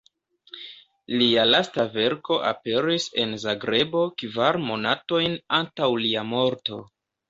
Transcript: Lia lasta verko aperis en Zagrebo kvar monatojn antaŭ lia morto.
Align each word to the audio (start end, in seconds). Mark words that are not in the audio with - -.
Lia 1.21 1.43
lasta 1.49 1.85
verko 1.99 2.39
aperis 2.53 3.07
en 3.27 3.39
Zagrebo 3.47 4.05
kvar 4.25 4.63
monatojn 4.69 5.41
antaŭ 5.63 5.97
lia 6.05 6.31
morto. 6.37 6.87